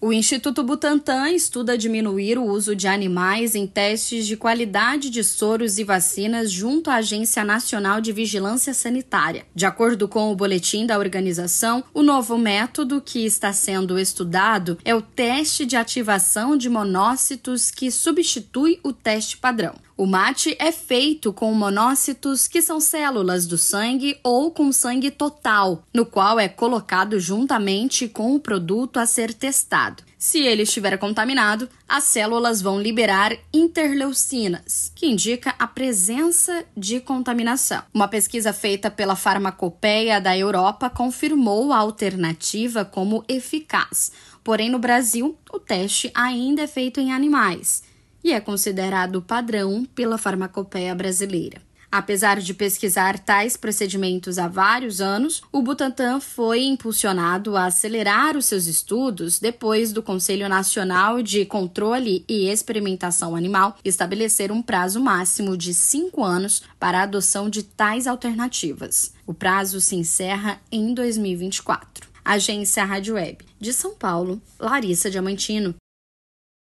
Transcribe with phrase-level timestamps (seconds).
[0.00, 5.76] O Instituto Butantan estuda diminuir o uso de animais em testes de qualidade de soros
[5.76, 9.44] e vacinas junto à Agência Nacional de Vigilância Sanitária.
[9.52, 14.94] De acordo com o boletim da organização, o novo método que está sendo estudado é
[14.94, 19.74] o teste de ativação de monócitos que substitui o teste padrão.
[19.98, 25.82] O mate é feito com monócitos, que são células do sangue ou com sangue total,
[25.92, 30.04] no qual é colocado juntamente com o produto a ser testado.
[30.16, 37.82] Se ele estiver contaminado, as células vão liberar interleucinas, que indica a presença de contaminação.
[37.92, 44.12] Uma pesquisa feita pela Farmacopeia da Europa confirmou a alternativa como eficaz.
[44.44, 47.82] Porém, no Brasil, o teste ainda é feito em animais
[48.22, 51.68] e é considerado padrão pela farmacopeia brasileira.
[51.90, 58.44] Apesar de pesquisar tais procedimentos há vários anos, o Butantan foi impulsionado a acelerar os
[58.44, 65.56] seus estudos depois do Conselho Nacional de Controle e Experimentação Animal estabelecer um prazo máximo
[65.56, 69.14] de cinco anos para a adoção de tais alternativas.
[69.26, 72.06] O prazo se encerra em 2024.
[72.22, 73.46] Agência Rádio Web.
[73.58, 75.74] De São Paulo, Larissa Diamantino.